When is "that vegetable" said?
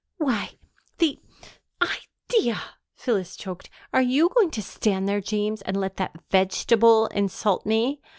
5.97-7.05